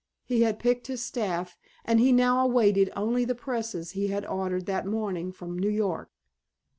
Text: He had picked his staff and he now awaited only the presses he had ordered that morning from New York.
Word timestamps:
He 0.25 0.41
had 0.41 0.57
picked 0.57 0.87
his 0.87 1.03
staff 1.03 1.59
and 1.85 1.99
he 1.99 2.11
now 2.11 2.43
awaited 2.43 2.91
only 2.95 3.23
the 3.23 3.35
presses 3.35 3.91
he 3.91 4.07
had 4.07 4.25
ordered 4.25 4.65
that 4.65 4.87
morning 4.87 5.31
from 5.31 5.59
New 5.59 5.69
York. 5.69 6.09